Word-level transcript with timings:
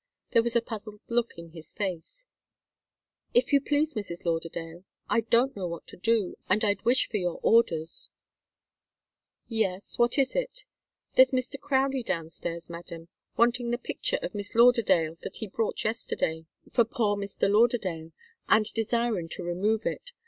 There 0.31 0.41
was 0.41 0.55
a 0.55 0.63
puzzled 0.63 1.01
look 1.09 1.37
in 1.37 1.51
his 1.51 1.73
face. 1.73 2.25
"If 3.35 3.53
you 3.53 3.61
please, 3.61 3.93
Mrs. 3.93 4.25
Lauderdale, 4.25 4.83
I 5.07 5.21
don't 5.21 5.55
know 5.55 5.67
what 5.67 5.85
to 5.89 5.95
do, 5.95 6.37
and 6.49 6.63
I'd 6.63 6.81
wish 6.83 7.07
for 7.07 7.17
your 7.17 7.39
orders" 7.43 8.09
"Yes 9.61 9.99
what 9.99 10.17
is 10.17 10.35
it?" 10.35 10.63
"There's 11.15 11.29
Mr. 11.29 11.59
Crowdie 11.59 12.01
downstairs, 12.03 12.67
madam, 12.67 13.09
wanting 13.37 13.69
the 13.69 13.77
picture 13.77 14.17
of 14.23 14.33
Miss 14.33 14.55
Lauderdale 14.55 15.19
that 15.21 15.35
he 15.37 15.45
brought 15.47 15.83
yesterday 15.83 16.47
for 16.71 16.83
poor 16.83 17.15
Mr. 17.15 17.47
Lauderdale, 17.47 18.11
and 18.49 18.65
desirin' 18.73 19.29
to 19.33 19.43
remove 19.43 19.85
it. 19.85 20.13